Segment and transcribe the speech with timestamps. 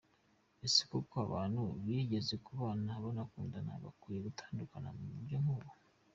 [0.65, 5.69] Ese koko abantu bigeze kubana banakundana, bakwiye gutandukana mu buryo nk'ubu?.